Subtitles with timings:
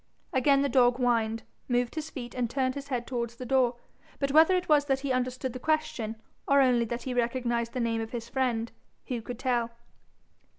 [0.33, 3.75] Again the dog whined, moved his feet, and turned his head towards the door.
[4.17, 6.15] But whether it was that he understood the question,
[6.47, 8.71] or only that he recognised the name of his friend,
[9.09, 9.69] who could tell?